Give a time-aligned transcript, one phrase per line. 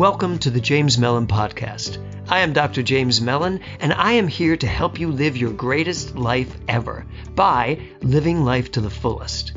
[0.00, 1.98] Welcome to the James Mellon Podcast.
[2.26, 2.82] I am Dr.
[2.82, 7.04] James Mellon, and I am here to help you live your greatest life ever
[7.34, 9.52] by living life to the fullest.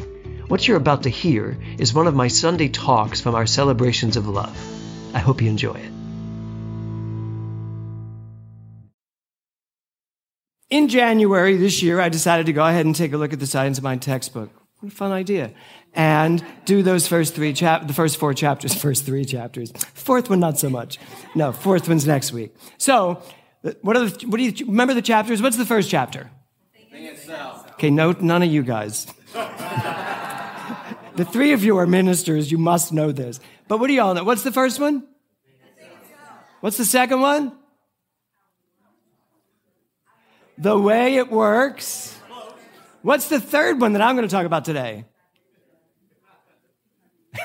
[0.50, 4.28] What you're about to hear is one of my Sunday talks from our celebrations of
[4.28, 4.54] love.
[5.16, 5.92] I hope you enjoy it.
[10.70, 13.48] In January this year, I decided to go ahead and take a look at the
[13.48, 14.63] Science of Mind textbook.
[14.84, 15.54] What a fun idea.
[15.94, 19.72] And do those first three chap, the first four chapters, first three chapters.
[19.94, 21.00] Fourth one, not so much.
[21.36, 22.54] No, fourth one's next week.
[22.78, 23.24] So,
[23.64, 25.42] uh, what are the, what do you, remember the chapters?
[25.42, 26.30] What's the first chapter?
[27.76, 29.06] Okay, no, none of you guys.
[31.16, 32.52] the three of you are ministers.
[32.52, 33.40] You must know this.
[33.70, 34.26] But what do y'all know?
[34.26, 35.08] What's the first one?
[36.60, 37.54] What's the second one?
[40.58, 42.20] The way it works.
[43.04, 45.04] What's the third one that I'm going to talk about today?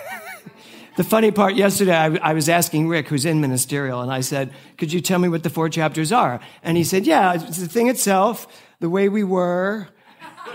[0.96, 4.52] the funny part yesterday, I, I, was asking Rick, who's in ministerial, and I said,
[4.76, 6.38] Could you tell me what the four chapters are?
[6.62, 8.46] And he said, Yeah, it's the thing itself,
[8.78, 9.88] the way we were.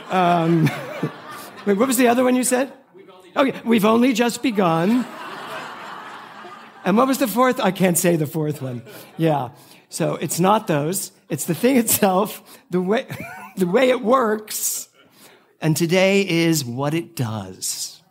[0.09, 0.69] Um,
[1.65, 2.71] wait, what was the other one you said?
[3.35, 5.05] Oh, we've only just begun.
[6.85, 7.59] And what was the fourth?
[7.59, 8.83] I can't say the fourth one.
[9.17, 9.49] Yeah.
[9.89, 11.11] So it's not those.
[11.27, 13.05] It's the thing itself, the way,
[13.57, 14.87] the way it works,
[15.63, 18.03] and today is what it does.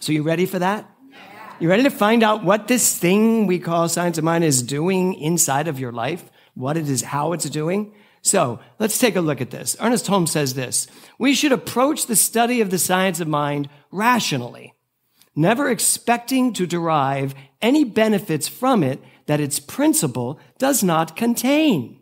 [0.00, 0.90] So, you ready for that?
[1.60, 5.12] You ready to find out what this thing we call science of mind is doing
[5.12, 6.30] inside of your life?
[6.54, 7.92] What it is, how it's doing?
[8.22, 9.76] So, let's take a look at this.
[9.78, 10.86] Ernest Holmes says this
[11.18, 14.72] We should approach the study of the science of mind rationally,
[15.36, 21.99] never expecting to derive any benefits from it that its principle does not contain.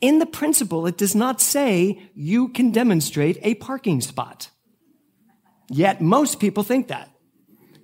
[0.00, 4.50] In the principle, it does not say you can demonstrate a parking spot.
[5.68, 7.10] Yet most people think that.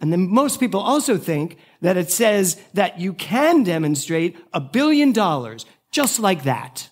[0.00, 5.12] And then most people also think that it says that you can demonstrate a billion
[5.12, 6.88] dollars just like that.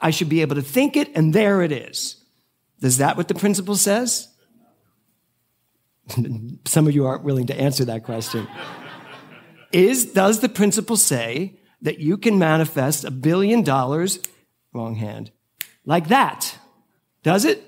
[0.00, 2.24] I should be able to think it and there it is.
[2.82, 4.28] Is that what the principle says?
[6.64, 8.46] Some of you aren't willing to answer that question.
[9.72, 14.18] Is, does the principle say that you can manifest a billion dollars
[14.72, 15.30] Wrong hand.
[15.84, 16.56] Like that.
[17.22, 17.62] Does it?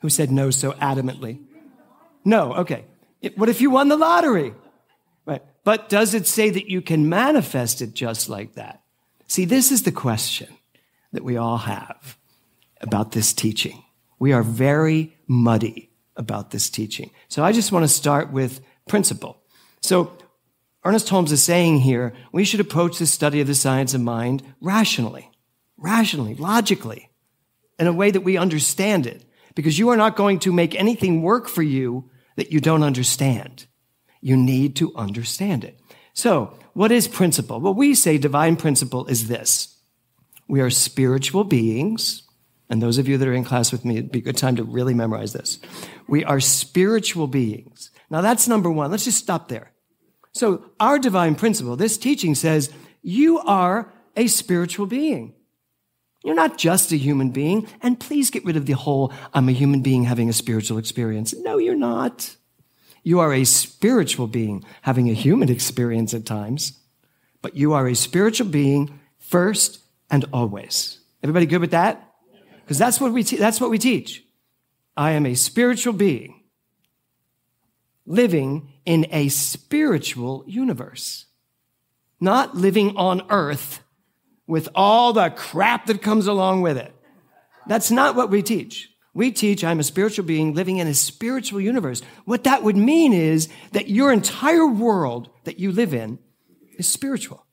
[0.00, 1.40] Who said no so adamantly?
[2.24, 2.84] No, okay.
[3.20, 4.54] It, what if you won the lottery?
[5.26, 5.42] Right.
[5.64, 8.82] But does it say that you can manifest it just like that?
[9.26, 10.48] See, this is the question
[11.12, 12.18] that we all have
[12.80, 13.84] about this teaching.
[14.18, 17.10] We are very muddy about this teaching.
[17.28, 19.42] So I just want to start with principle.
[19.80, 20.12] So
[20.84, 24.42] Ernest Holmes is saying here, we should approach the study of the science of mind
[24.60, 25.29] rationally
[25.80, 27.10] rationally, logically,
[27.78, 29.24] in a way that we understand it.
[29.54, 33.66] Because you are not going to make anything work for you that you don't understand.
[34.20, 35.80] You need to understand it.
[36.12, 37.60] So, what is principle?
[37.60, 39.76] Well, we say divine principle is this.
[40.46, 42.22] We are spiritual beings.
[42.68, 44.56] And those of you that are in class with me, it'd be a good time
[44.56, 45.58] to really memorize this.
[46.08, 47.90] We are spiritual beings.
[48.08, 48.90] Now that's number one.
[48.90, 49.72] Let's just stop there.
[50.32, 55.34] So our divine principle, this teaching says you are a spiritual being.
[56.22, 57.66] You're not just a human being.
[57.82, 61.34] And please get rid of the whole, I'm a human being having a spiritual experience.
[61.34, 62.36] No, you're not.
[63.02, 66.78] You are a spiritual being having a human experience at times,
[67.40, 70.98] but you are a spiritual being first and always.
[71.22, 72.14] Everybody good with that?
[72.62, 74.22] Because that's what we te- that's what we teach.
[74.96, 76.42] I am a spiritual being
[78.06, 81.26] living in a spiritual universe,
[82.20, 83.80] not living on earth
[84.50, 86.94] with all the crap that comes along with it.
[87.66, 88.90] That's not what we teach.
[89.14, 92.02] We teach I'm a spiritual being living in a spiritual universe.
[92.24, 96.18] What that would mean is that your entire world that you live in
[96.76, 97.46] is spiritual.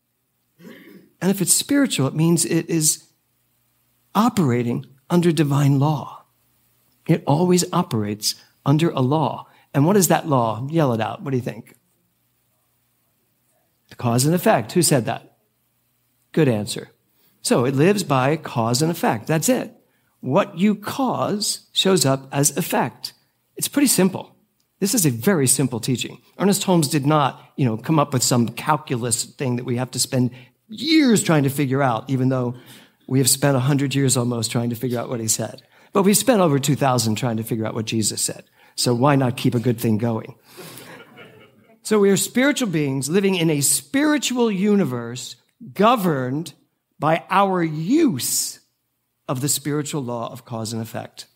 [1.22, 3.08] And if it's spiritual, it means it is
[4.14, 6.26] operating under divine law.
[7.08, 9.48] It always operates under a law.
[9.74, 10.68] And what is that law?
[10.70, 11.22] Yell it out.
[11.22, 11.76] What do you think?
[13.90, 14.74] The cause and effect.
[14.74, 15.27] Who said that?
[16.32, 16.90] Good answer.
[17.42, 19.28] So it lives by cause and effect.
[19.28, 19.74] That's it.
[20.20, 23.14] What you cause shows up as effect.
[23.56, 24.36] It's pretty simple.
[24.80, 26.22] This is a very simple teaching.
[26.38, 29.92] Ernest Holmes did not, you know, come up with some calculus thing that we have
[29.92, 30.32] to spend
[30.68, 32.56] years trying to figure out, even though
[33.08, 35.64] we have spent 100 years almost trying to figure out what he said.
[35.94, 38.44] But we spent over 2,000 trying to figure out what Jesus said.
[38.76, 40.36] So why not keep a good thing going?
[41.82, 45.38] So we are spiritual beings living in a spiritual universe
[45.74, 46.54] governed
[47.00, 48.60] by our use
[49.28, 51.28] of the spiritual law of cause and effect.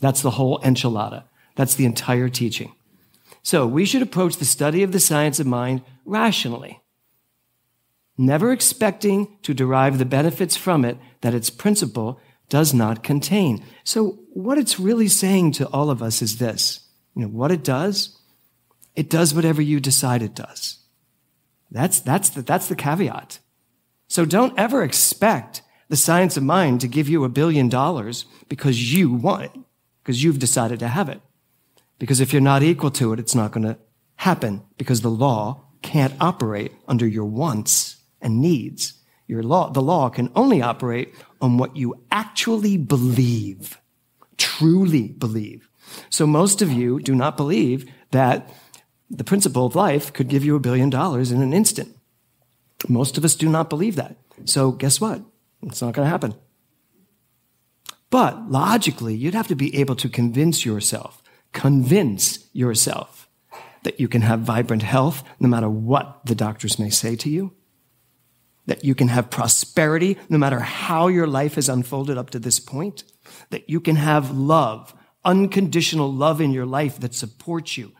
[0.00, 1.24] That's the whole enchilada.
[1.56, 2.74] That's the entire teaching.
[3.42, 6.80] So we should approach the study of the science of mind rationally,
[8.16, 13.64] never expecting to derive the benefits from it that its principle does not contain.
[13.84, 16.80] So what it's really saying to all of us is this.
[17.14, 18.18] You know, what it does,
[18.96, 20.78] it does whatever you decide it does.
[21.70, 23.38] That's, that's, the, that's the caveat.
[24.08, 28.92] So don't ever expect the science of mind to give you a billion dollars because
[28.92, 29.52] you want it,
[30.02, 31.20] because you've decided to have it.
[31.98, 33.78] Because if you're not equal to it, it's not going to
[34.16, 38.94] happen because the law can't operate under your wants and needs.
[39.26, 43.78] Your law, the law can only operate on what you actually believe,
[44.36, 45.68] truly believe.
[46.10, 48.50] So most of you do not believe that
[49.10, 51.96] the principle of life could give you a billion dollars in an instant.
[52.88, 54.16] Most of us do not believe that.
[54.44, 55.22] So guess what?
[55.62, 56.34] It's not going to happen.
[58.10, 61.22] But logically, you'd have to be able to convince yourself,
[61.52, 63.28] convince yourself
[63.82, 67.52] that you can have vibrant health no matter what the doctors may say to you,
[68.66, 72.60] that you can have prosperity no matter how your life has unfolded up to this
[72.60, 73.04] point,
[73.50, 77.92] that you can have love, unconditional love in your life that supports you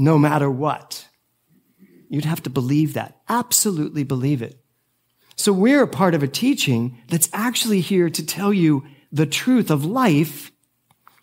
[0.00, 1.06] no matter what.
[2.08, 4.58] You'd have to believe that, absolutely believe it.
[5.36, 9.70] So we're a part of a teaching that's actually here to tell you the truth
[9.70, 10.50] of life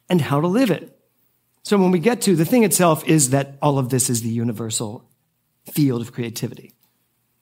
[0.09, 0.97] and how to live it.
[1.63, 4.29] So when we get to the thing itself is that all of this is the
[4.29, 5.09] universal
[5.71, 6.73] field of creativity.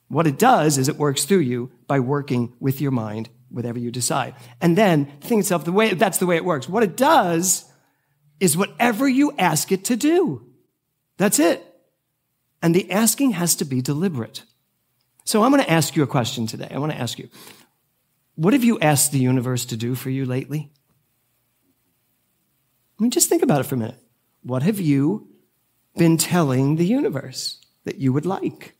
[0.08, 3.92] What it does is it works through you by working with your mind, whatever you
[3.92, 4.36] decide.
[4.62, 6.70] And then the thing itself, the way, that's the way it works.
[6.70, 7.66] What it does
[8.40, 10.45] is whatever you ask it to do.
[11.18, 11.66] That's it.
[12.62, 14.44] And the asking has to be deliberate.
[15.24, 16.68] So I'm going to ask you a question today.
[16.70, 17.30] I want to ask you,
[18.36, 20.72] what have you asked the universe to do for you lately?
[23.00, 24.00] I mean, just think about it for a minute.
[24.44, 25.28] What have you
[25.98, 28.76] been telling the universe that you would like?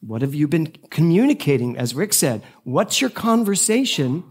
[0.00, 1.76] What have you been communicating?
[1.76, 4.24] As Rick said, what's your conversation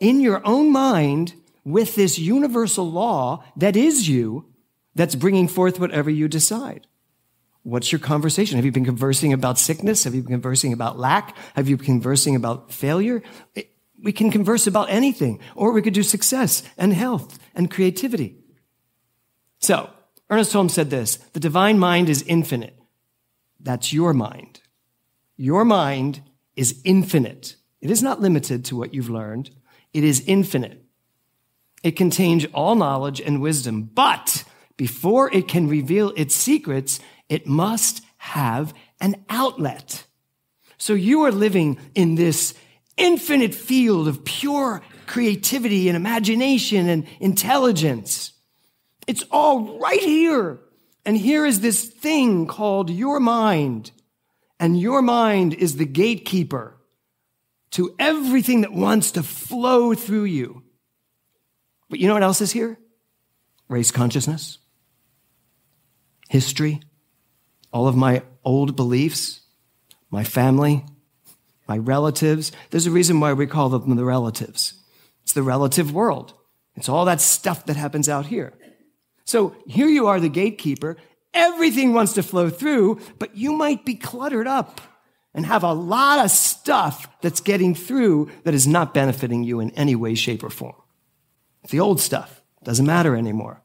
[0.00, 4.46] in your own mind with this universal law that is you
[4.94, 6.86] that's bringing forth whatever you decide?
[7.62, 8.56] What's your conversation?
[8.56, 10.04] Have you been conversing about sickness?
[10.04, 11.36] Have you been conversing about lack?
[11.54, 13.22] Have you been conversing about failure?
[14.02, 18.36] We can converse about anything, or we could do success and health and creativity.
[19.60, 19.90] So,
[20.28, 22.76] Ernest Holmes said this the divine mind is infinite.
[23.60, 24.60] That's your mind.
[25.36, 26.22] Your mind
[26.56, 27.56] is infinite.
[27.80, 29.50] It is not limited to what you've learned.
[29.92, 30.81] It is infinite.
[31.82, 34.44] It contains all knowledge and wisdom, but
[34.76, 40.06] before it can reveal its secrets, it must have an outlet.
[40.78, 42.54] So you are living in this
[42.96, 48.32] infinite field of pure creativity and imagination and intelligence.
[49.06, 50.60] It's all right here.
[51.04, 53.90] And here is this thing called your mind.
[54.60, 56.76] And your mind is the gatekeeper
[57.72, 60.62] to everything that wants to flow through you.
[61.92, 62.78] But you know what else is here?
[63.68, 64.56] Race consciousness,
[66.30, 66.80] history,
[67.70, 69.42] all of my old beliefs,
[70.10, 70.86] my family,
[71.68, 72.50] my relatives.
[72.70, 74.72] There's a reason why we call them the relatives.
[75.22, 76.32] It's the relative world.
[76.76, 78.54] It's all that stuff that happens out here.
[79.26, 80.96] So here you are, the gatekeeper.
[81.34, 84.80] Everything wants to flow through, but you might be cluttered up
[85.34, 89.72] and have a lot of stuff that's getting through that is not benefiting you in
[89.72, 90.81] any way, shape, or form.
[91.70, 93.62] The old stuff doesn't matter anymore.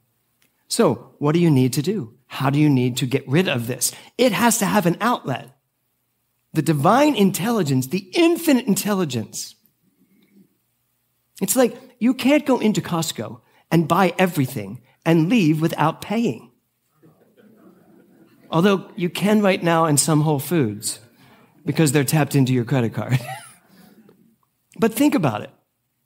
[0.68, 2.14] So what do you need to do?
[2.28, 3.92] How do you need to get rid of this?
[4.18, 5.50] It has to have an outlet.
[6.54, 9.56] The divine intelligence, the infinite intelligence.
[11.42, 16.52] It's like you can't go into Costco and buy everything and leave without paying.
[18.50, 21.00] Although you can right now in some Whole Foods
[21.66, 23.20] because they're tapped into your credit card.
[24.80, 25.50] but think about it.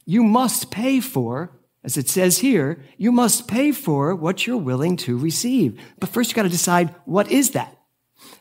[0.06, 1.52] You must pay for,
[1.84, 5.80] as it says here, you must pay for what you're willing to receive.
[6.00, 7.76] But first you got to decide what is that?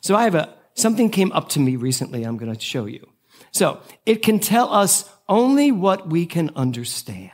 [0.02, 3.08] So I have a, something came up to me recently I'm going to show you.
[3.50, 7.32] So it can tell us only what we can understand.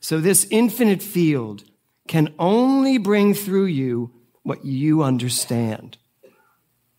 [0.00, 1.64] So this infinite field
[2.06, 5.96] can only bring through you what you understand.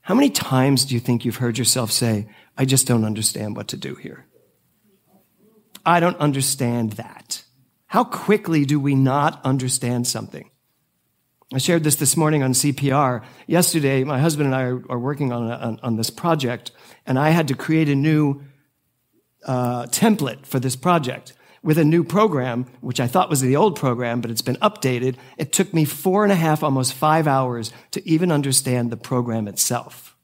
[0.02, 3.68] How many times do you think you've heard yourself say, I just don't understand what
[3.70, 4.26] to do here?
[5.86, 7.44] I don't understand that.
[7.88, 10.50] How quickly do we not understand something?
[11.54, 13.24] I shared this this morning on CPR.
[13.46, 16.72] Yesterday, my husband and I are, working on, a, on, this project,
[17.06, 18.42] and I had to create a new
[19.46, 23.76] uh, template for this project with a new program, which I thought was the old
[23.76, 25.16] program, but it's been updated.
[25.38, 29.48] It took me four and a half, almost five hours to even understand the program
[29.48, 30.16] itself.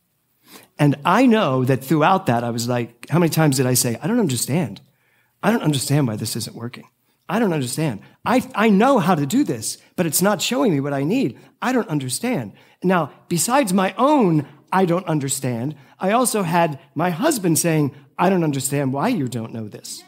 [0.79, 3.97] And I know that throughout that, I was like, how many times did I say,
[4.01, 4.81] I don't understand?
[5.43, 6.87] I don't understand why this isn't working.
[7.27, 8.01] I don't understand.
[8.25, 11.39] I, I know how to do this, but it's not showing me what I need.
[11.61, 12.53] I don't understand.
[12.83, 18.43] Now, besides my own, I don't understand, I also had my husband saying, I don't
[18.43, 20.03] understand why you don't know this.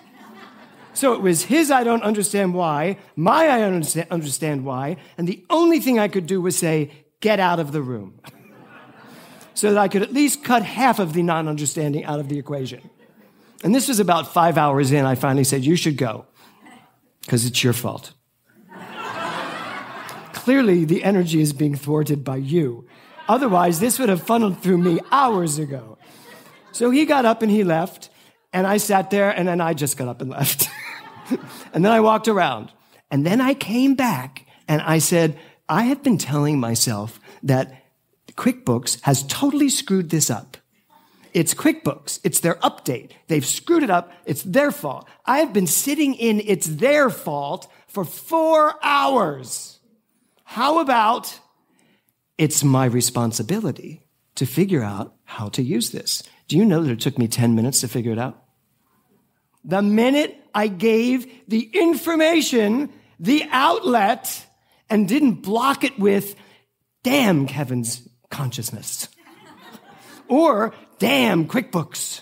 [0.94, 5.44] So it was his I don't understand why, my I don't understand why, and the
[5.50, 8.20] only thing I could do was say, get out of the room.
[9.54, 12.38] so that I could at least cut half of the non understanding out of the
[12.38, 12.90] equation.
[13.64, 15.06] And this was about five hours in.
[15.06, 16.26] I finally said, You should go,
[17.22, 18.14] because it's your fault.
[20.34, 22.86] Clearly, the energy is being thwarted by you.
[23.30, 25.98] Otherwise, this would have funneled through me hours ago.
[26.74, 28.10] So he got up and he left,
[28.52, 30.68] and I sat there, and then I just got up and left.
[31.74, 32.72] and then I walked around.
[33.10, 35.38] And then I came back and I said,
[35.70, 37.84] I have been telling myself that
[38.34, 40.58] QuickBooks has totally screwed this up.
[41.34, 42.20] It's QuickBooks.
[42.24, 43.12] It's their update.
[43.28, 44.12] They've screwed it up.
[44.26, 45.08] It's their fault.
[45.26, 49.80] I have been sitting in it's their fault for four hours.
[50.44, 51.40] How about
[52.38, 56.24] it's my responsibility to figure out how to use this?
[56.48, 58.44] Do you know that it took me 10 minutes to figure it out?
[59.64, 64.46] The minute I gave the information, the outlet,
[64.90, 66.36] and didn't block it with,
[67.02, 69.08] damn Kevin's consciousness.
[70.28, 70.74] or,
[71.04, 72.22] damn QuickBooks.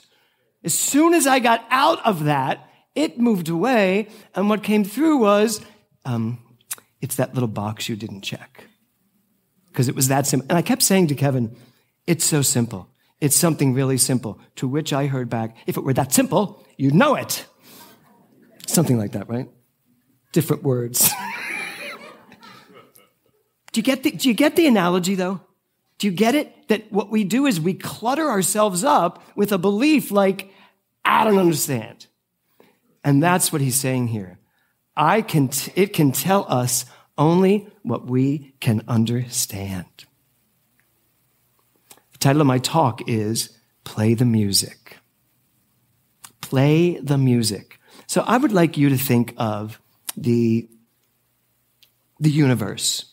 [0.64, 5.18] As soon as I got out of that, it moved away, and what came through
[5.18, 5.62] was,
[6.04, 6.40] um,
[7.00, 8.66] it's that little box you didn't check.
[9.68, 10.48] Because it was that simple.
[10.50, 11.56] And I kept saying to Kevin,
[12.08, 12.90] it's so simple.
[13.20, 14.40] It's something really simple.
[14.56, 17.46] To which I heard back, if it were that simple, you'd know it.
[18.66, 19.48] Something like that, right?
[20.34, 21.08] Different words.
[23.74, 25.42] do, you get the, do you get the analogy, though?
[26.01, 26.67] Do you get it?
[26.70, 30.51] That what we do is we clutter ourselves up with a belief like,
[31.05, 32.08] I don't understand.
[33.03, 34.39] And that's what he's saying here.
[34.98, 36.86] I can, t- it can tell us
[37.20, 39.86] only what we can understand.
[42.13, 44.98] The title of my talk is Play the Music.
[46.41, 47.79] Play the Music.
[48.08, 49.79] So I would like you to think of
[50.17, 50.67] the,
[52.20, 53.05] the universe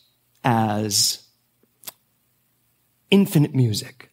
[0.43, 1.28] as
[3.11, 4.11] infinite music.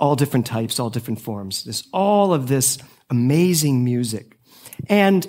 [0.00, 1.64] All different types, all different forms.
[1.64, 2.78] This, all of this
[3.10, 4.38] amazing music.
[4.88, 5.26] And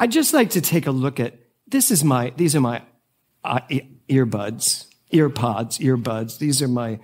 [0.00, 2.82] I'd just like to take a look at this is my, these are my
[3.44, 3.60] uh,
[4.08, 6.38] earbuds, earpods, earbuds.
[6.38, 6.98] These are my,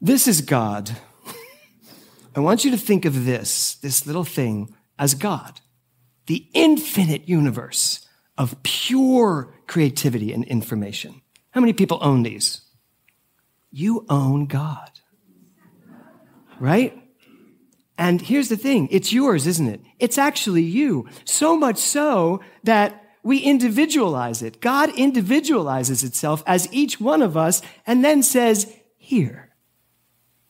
[0.00, 0.90] this is God.
[2.36, 5.60] I want you to think of this, this little thing, as God,
[6.26, 8.06] the infinite universe
[8.36, 11.22] of pure creativity and information.
[11.56, 12.60] How many people own these?
[13.72, 14.90] You own God.
[16.60, 17.02] Right?
[17.96, 19.80] And here's the thing it's yours, isn't it?
[19.98, 21.08] It's actually you.
[21.24, 24.60] So much so that we individualize it.
[24.60, 29.54] God individualizes itself as each one of us and then says, Here,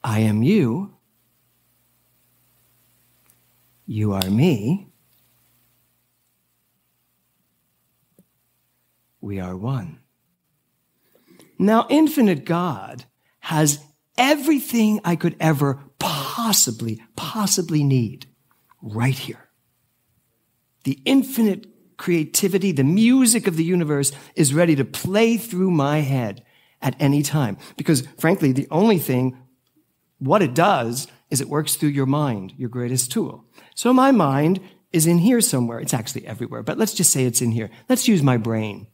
[0.02, 0.96] I am you.
[3.86, 4.88] You are me.
[9.20, 10.00] We are one.
[11.58, 13.04] Now, infinite God
[13.40, 13.80] has
[14.18, 18.26] everything I could ever possibly, possibly need
[18.82, 19.48] right here.
[20.84, 26.44] The infinite creativity, the music of the universe is ready to play through my head
[26.82, 27.56] at any time.
[27.76, 29.36] Because frankly, the only thing,
[30.18, 33.44] what it does is it works through your mind, your greatest tool.
[33.74, 34.60] So my mind
[34.92, 35.80] is in here somewhere.
[35.80, 37.70] It's actually everywhere, but let's just say it's in here.
[37.88, 38.86] Let's use my brain.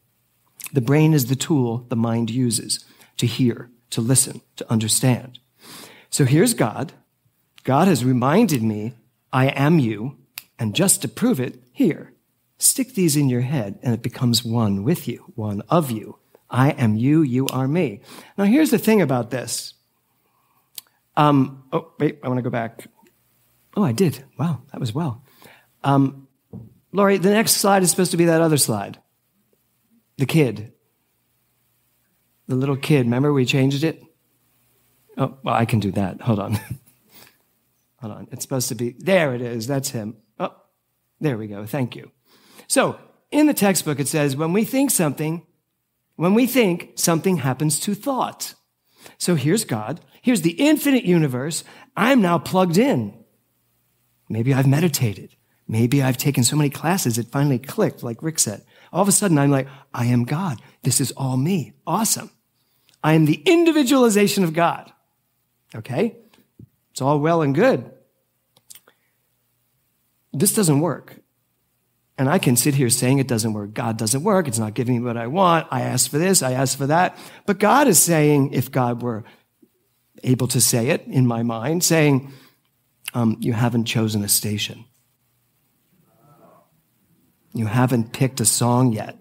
[0.73, 2.85] The brain is the tool the mind uses
[3.19, 5.39] to hear, to listen, to understand.
[6.11, 6.93] So here's God.
[7.65, 8.95] God has reminded me,
[9.33, 10.19] I am you.
[10.59, 12.13] And just to prove it, here,
[12.59, 16.19] stick these in your head and it becomes one with you, one of you.
[16.51, 18.01] I am you, you are me.
[18.37, 19.75] Now here's the thing about this.
[21.17, 22.87] Um, oh, wait, I want to go back.
[23.77, 24.25] Oh, I did.
[24.39, 25.25] Wow, that was well.
[25.83, 26.29] Um,
[26.93, 28.99] Laurie, the next slide is supposed to be that other slide.
[30.23, 30.73] The kid.
[32.47, 33.07] The little kid.
[33.07, 34.01] Remember we changed it?
[35.19, 36.21] Oh, well, I can do that.
[36.21, 36.53] Hold on.
[38.01, 38.29] Hold on.
[38.31, 39.67] It's supposed to be, there it is.
[39.67, 40.17] That's him.
[40.39, 40.55] Oh,
[41.19, 41.67] there we go.
[41.67, 42.13] Thank you.
[42.69, 43.01] So
[43.33, 45.45] in the textbook, it says, when we think something,
[46.15, 48.55] when we think, something happens to thought.
[49.19, 49.99] So here's God.
[50.23, 51.65] Here's the infinite universe.
[51.97, 53.25] I'm now plugged in.
[54.29, 55.35] Maybe I've meditated.
[55.67, 58.63] Maybe I've taken so many classes, it finally clicked, like Rick said.
[58.93, 60.61] All of a sudden, I'm like, I am God.
[60.83, 61.73] This is all me.
[61.87, 62.31] Awesome.
[63.03, 64.93] I am the individualization of God.
[65.75, 66.17] Okay?
[66.91, 67.91] It's all well and good.
[70.33, 71.17] This doesn't work.
[72.19, 73.73] And I can sit here saying it doesn't work.
[73.73, 74.47] God doesn't work.
[74.47, 75.67] It's not giving me what I want.
[75.71, 76.43] I asked for this.
[76.43, 77.17] I asked for that.
[77.47, 79.25] But God is saying, if God were
[80.23, 82.31] able to say it in my mind, saying,
[83.15, 84.85] um, you haven't chosen a station.
[87.53, 89.19] You haven't picked a song yet.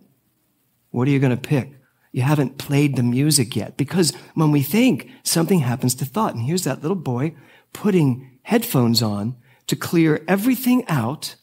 [0.92, 1.74] What are you going to pick?
[2.12, 3.78] You haven't played the music yet.
[3.78, 6.36] Because when we think, something happens to thought.
[6.36, 7.36] And here's that little boy
[7.74, 9.36] putting headphones on
[9.68, 11.36] to clear everything out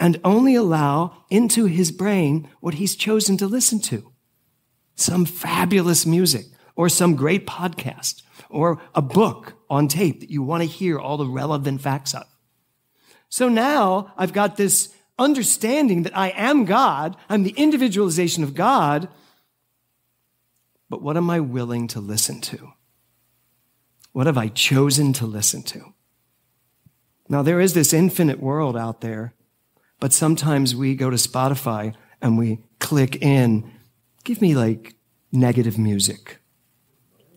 [0.00, 4.12] and only allow into his brain what he's chosen to listen to.
[4.94, 10.62] Some fabulous music or some great podcast or a book on tape that you want
[10.62, 12.24] to hear all the relevant facts of.
[13.28, 14.92] So now I've got this
[15.22, 17.16] understanding that I am God.
[17.28, 19.08] I'm the individualization of God.
[20.90, 22.72] But what am I willing to listen to?
[24.12, 25.94] What have I chosen to listen to?
[27.28, 29.32] Now, there is this infinite world out there,
[30.00, 33.70] but sometimes we go to Spotify and we click in,
[34.24, 34.96] give me like
[35.32, 36.40] negative music.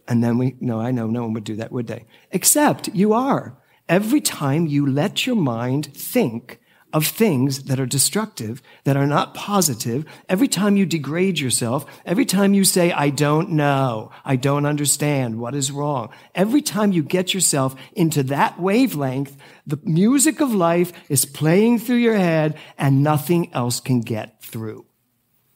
[0.08, 2.06] And then we, no, I know no one would do that, would they?
[2.32, 3.58] Except you are.
[3.88, 6.60] Every time you let your mind think
[6.96, 12.24] of things that are destructive, that are not positive, every time you degrade yourself, every
[12.24, 17.04] time you say, I don't know, I don't understand, what is wrong, every time you
[17.04, 19.36] get yourself into that wavelength,
[19.68, 24.86] the music of life is playing through your head and nothing else can get through.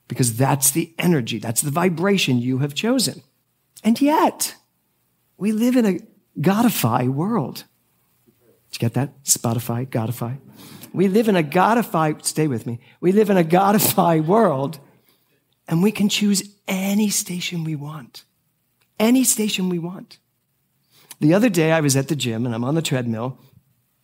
[0.10, 3.24] Because that's the energy, that's the vibration you have chosen.
[3.81, 4.55] And yet,
[5.38, 6.00] we live in a
[6.38, 7.63] Godify world.
[8.71, 9.23] Did you get that?
[9.23, 10.38] Spotify, Godify.
[10.93, 12.79] We live in a Godify, stay with me.
[12.99, 14.79] We live in a Godify world
[15.67, 18.23] and we can choose any station we want.
[18.99, 20.17] Any station we want.
[21.19, 23.38] The other day I was at the gym and I'm on the treadmill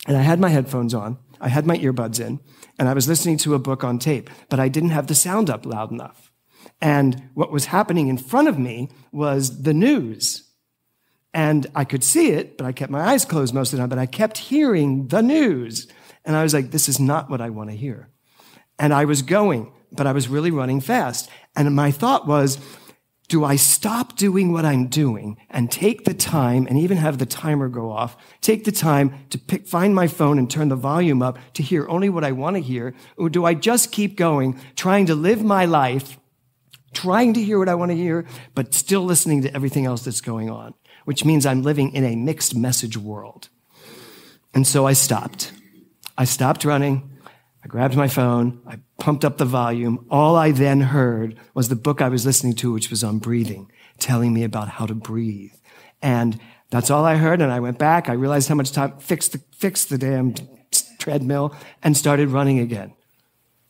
[0.07, 1.17] and I had my headphones on.
[1.41, 2.39] I had my earbuds in
[2.77, 5.49] and I was listening to a book on tape, but I didn't have the sound
[5.49, 6.31] up loud enough.
[6.81, 10.44] And what was happening in front of me was the news.
[11.35, 13.89] And I could see it, but I kept my eyes closed most of the time,
[13.89, 15.85] but I kept hearing the news.
[16.23, 18.07] And I was like, this is not what I want to hear.
[18.79, 21.29] And I was going, but I was really running fast.
[21.53, 22.57] And my thought was,
[23.27, 27.25] do I stop doing what I'm doing and take the time and even have the
[27.25, 31.21] timer go off, take the time to pick, find my phone and turn the volume
[31.21, 32.95] up to hear only what I want to hear?
[33.17, 36.17] Or do I just keep going, trying to live my life,
[36.93, 40.21] trying to hear what I want to hear, but still listening to everything else that's
[40.21, 40.73] going on,
[41.05, 43.49] which means I'm living in a mixed message world.
[44.53, 45.51] And so I stopped.
[46.17, 47.09] I stopped running.
[47.63, 48.61] I grabbed my phone.
[48.67, 50.05] I pumped up the volume.
[50.11, 53.71] All I then heard was the book I was listening to, which was on breathing,
[53.97, 55.53] telling me about how to breathe.
[56.01, 56.39] And
[56.69, 57.41] that's all I heard.
[57.41, 58.09] And I went back.
[58.09, 60.35] I realized how much time, fixed the, fixed the damn
[60.99, 62.93] treadmill and started running again.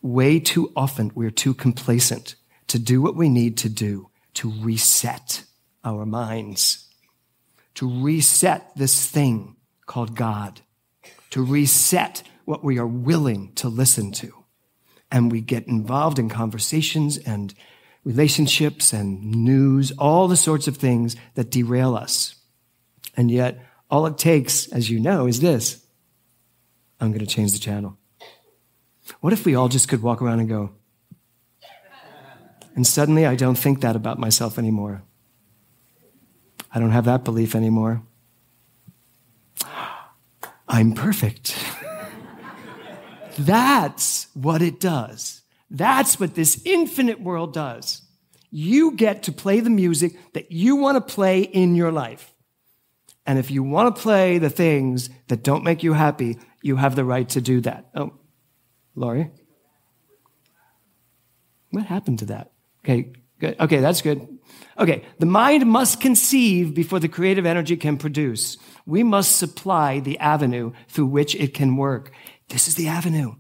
[0.01, 2.35] Way too often, we're too complacent
[2.67, 5.43] to do what we need to do to reset
[5.83, 6.84] our minds,
[7.75, 10.61] to reset this thing called God,
[11.29, 14.31] to reset what we are willing to listen to.
[15.11, 17.53] And we get involved in conversations and
[18.03, 22.35] relationships and news, all the sorts of things that derail us.
[23.17, 25.85] And yet, all it takes, as you know, is this
[26.99, 27.97] I'm going to change the channel.
[29.21, 30.71] What if we all just could walk around and go,
[32.75, 35.03] and suddenly I don't think that about myself anymore?
[36.75, 38.03] I don't have that belief anymore.
[40.67, 41.57] I'm perfect.
[43.39, 45.41] That's what it does.
[45.69, 48.01] That's what this infinite world does.
[48.51, 52.33] You get to play the music that you want to play in your life.
[53.25, 56.95] And if you want to play the things that don't make you happy, you have
[56.95, 57.85] the right to do that.
[57.95, 58.13] Oh,
[58.95, 59.31] Laurie?
[61.71, 62.51] What happened to that?
[62.83, 63.59] Okay, good.
[63.59, 64.27] Okay, that's good.
[64.77, 68.57] Okay, the mind must conceive before the creative energy can produce.
[68.85, 72.11] We must supply the avenue through which it can work.
[72.49, 73.35] This is the avenue.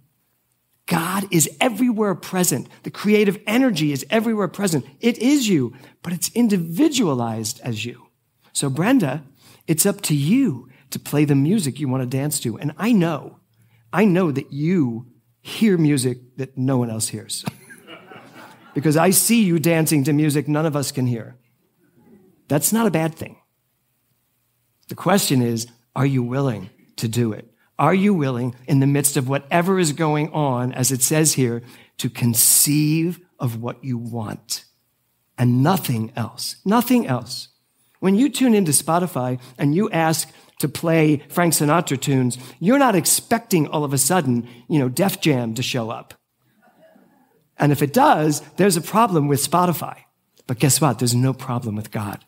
[0.87, 2.67] God is everywhere present.
[2.83, 4.85] The creative energy is everywhere present.
[4.99, 8.07] It is you, but it's individualized as you.
[8.53, 9.23] So, Brenda,
[9.67, 12.57] it's up to you to play the music you want to dance to.
[12.57, 13.39] And I know,
[13.91, 15.07] I know that you
[15.41, 17.43] hear music that no one else hears.
[18.75, 21.37] because I see you dancing to music none of us can hear.
[22.47, 23.37] That's not a bad thing.
[24.89, 27.49] The question is, are you willing to do it?
[27.79, 31.63] Are you willing, in the midst of whatever is going on, as it says here,
[31.97, 34.65] to conceive of what you want
[35.37, 36.57] and nothing else?
[36.63, 37.47] Nothing else.
[38.01, 42.95] When you tune into Spotify and you ask to play Frank Sinatra tunes, you're not
[42.95, 46.13] expecting all of a sudden, you know, Def Jam to show up.
[47.57, 49.97] And if it does, there's a problem with Spotify.
[50.47, 50.99] But guess what?
[50.99, 52.25] There's no problem with God.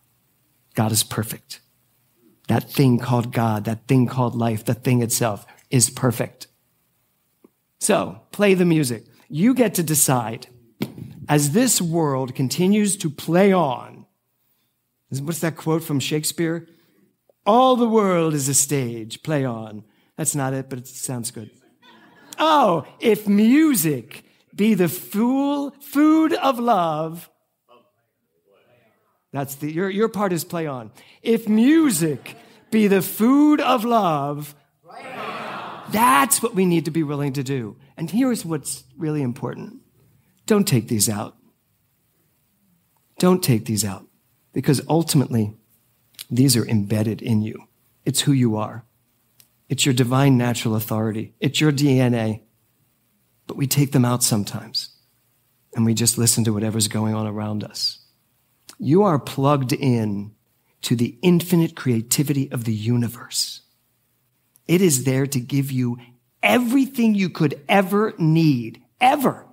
[0.74, 1.60] God is perfect.
[2.48, 6.48] That thing called God, that thing called life, the thing itself is perfect.
[7.80, 9.06] So play the music.
[9.28, 10.48] You get to decide
[11.28, 14.06] as this world continues to play on.
[15.10, 16.68] What's that quote from Shakespeare?
[17.46, 19.24] All the world is a stage.
[19.24, 19.84] Play on.
[20.16, 21.52] That's not it, but it sounds good.
[22.40, 24.24] Oh, if music
[24.58, 27.30] be the fool, food of love,
[29.32, 30.92] that's the, your, your part is play on.
[31.22, 32.36] If music
[32.72, 34.56] be the food of love,
[35.92, 37.78] that's what we need to be willing to do.
[37.96, 39.82] And here's what's really important.
[40.46, 41.38] Don't take these out.
[43.20, 44.08] Don't take these out
[44.54, 45.56] because ultimately
[46.30, 47.64] these are embedded in you.
[48.06, 48.86] It's who you are.
[49.70, 51.34] It's your divine natural authority.
[51.40, 52.42] It's your DNA.
[53.48, 54.90] But we take them out sometimes
[55.74, 58.00] and we just listen to whatever's going on around us.
[58.78, 60.36] You are plugged in
[60.84, 63.62] to the infinite creativity of the universe.
[64.68, 65.98] It is there to give you
[66.44, 69.48] everything you could ever need, ever.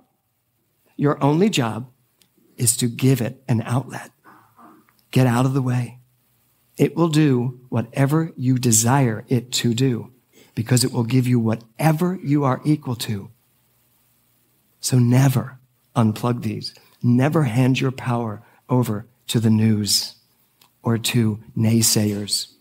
[0.97, 1.89] Your only job
[2.57, 4.11] is to give it an outlet.
[5.11, 5.99] Get out of the way.
[6.77, 10.11] It will do whatever you desire it to do
[10.55, 13.31] because it will give you whatever you are equal to.
[14.85, 15.57] So never
[15.95, 16.75] unplug these.
[17.01, 20.13] Never hand your power over to the news
[20.83, 22.51] or to naysayers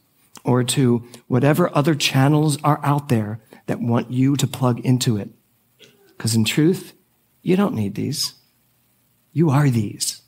[0.42, 5.28] or to whatever other channels are out there that want you to plug into it.
[6.16, 6.94] Because in truth,
[7.42, 8.32] you don't need these.
[9.34, 10.22] You are these.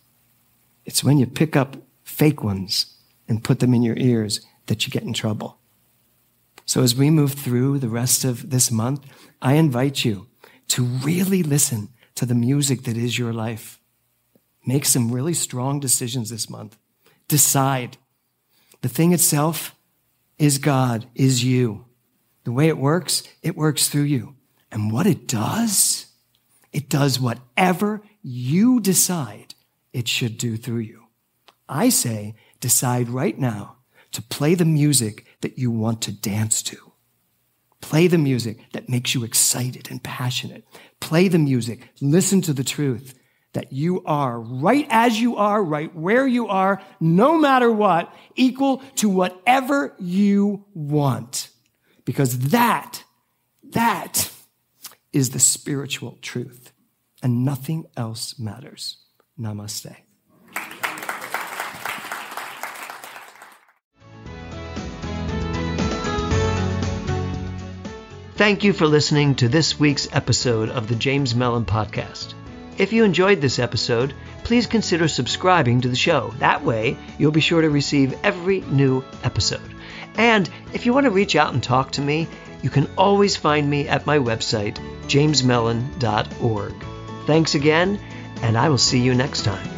[0.84, 2.94] It's when you pick up fake ones
[3.26, 5.56] and put them in your ears that you get in trouble.
[6.66, 9.02] So as we move through the rest of this month,
[9.40, 10.26] I invite you
[10.68, 13.80] to really listen to the music that is your life.
[14.66, 16.76] Make some really strong decisions this month.
[17.28, 17.96] Decide.
[18.82, 19.74] The thing itself
[20.38, 21.84] is God, is you.
[22.44, 24.34] The way it works, it works through you.
[24.70, 26.06] And what it does,
[26.72, 29.54] it does whatever you decide
[29.92, 31.04] it should do through you.
[31.68, 33.76] I say, decide right now
[34.12, 36.92] to play the music that you want to dance to.
[37.86, 40.64] Play the music that makes you excited and passionate.
[40.98, 41.88] Play the music.
[42.00, 43.16] Listen to the truth
[43.52, 48.78] that you are right as you are, right where you are, no matter what, equal
[48.96, 51.48] to whatever you want.
[52.04, 53.04] Because that,
[53.70, 54.32] that
[55.12, 56.72] is the spiritual truth
[57.22, 58.96] and nothing else matters.
[59.38, 59.94] Namaste.
[68.36, 72.34] Thank you for listening to this week's episode of the James Mellon Podcast.
[72.76, 74.12] If you enjoyed this episode,
[74.44, 76.34] please consider subscribing to the show.
[76.38, 79.74] That way, you'll be sure to receive every new episode.
[80.16, 82.28] And if you want to reach out and talk to me,
[82.60, 86.74] you can always find me at my website, jamesmellon.org.
[87.26, 87.98] Thanks again,
[88.42, 89.75] and I will see you next time.